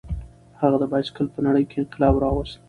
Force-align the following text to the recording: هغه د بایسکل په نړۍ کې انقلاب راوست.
هغه 0.61 0.77
د 0.81 0.85
بایسکل 0.91 1.25
په 1.35 1.39
نړۍ 1.47 1.63
کې 1.69 1.77
انقلاب 1.81 2.15
راوست. 2.23 2.55